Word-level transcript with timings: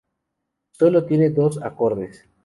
Sólo 0.71 1.05
tiene 1.05 1.29
dos 1.29 1.61
acordes. 1.61 2.25